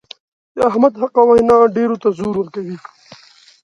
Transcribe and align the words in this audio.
د 0.55 0.57
احمد 0.69 0.93
حقه 1.01 1.21
وینا 1.29 1.57
ډېرو 1.75 1.95
ته 2.03 2.09
زور 2.17 2.35
ورکوي. 2.37 2.77